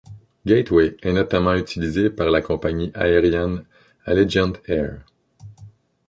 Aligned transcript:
Gateway 0.47 0.97
est 1.03 1.13
notamment 1.13 1.53
utilisé 1.53 2.09
par 2.09 2.31
la 2.31 2.41
compagnie 2.41 2.89
aérienne 2.95 3.63
Allegiant 4.05 4.53
Air. 4.65 5.05